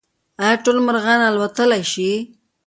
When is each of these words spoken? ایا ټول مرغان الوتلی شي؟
ایا 0.43 0.55
ټول 0.63 0.77
مرغان 0.87 1.19
الوتلی 1.29 1.83
شي؟ 1.91 2.11